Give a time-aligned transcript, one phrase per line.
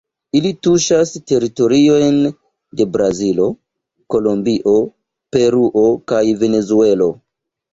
[0.37, 2.17] Ili tuŝas teritoriojn
[2.81, 3.47] de Brazilo,
[4.15, 4.75] Kolombio,
[5.37, 5.85] Peruo
[6.15, 7.13] kaj Venezuelo.